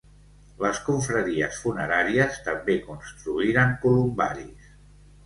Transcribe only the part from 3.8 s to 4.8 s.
columbaris.